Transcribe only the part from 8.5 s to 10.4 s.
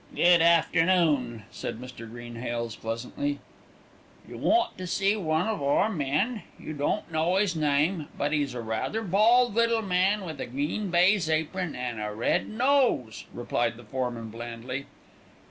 a rather bald little man,